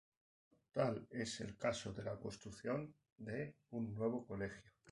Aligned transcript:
Tal 0.71 1.05
es 1.11 1.41
el 1.41 1.55
caso 1.57 1.93
de 1.93 2.01
la 2.03 2.17
construcción 2.17 2.95
de 3.19 3.57
un 3.69 3.93
nuevo 3.93 4.25
Colegio. 4.25 4.71